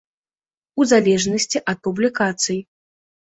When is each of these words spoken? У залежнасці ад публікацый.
У 0.79 0.85
залежнасці 0.91 1.61
ад 1.75 1.83
публікацый. 1.89 2.59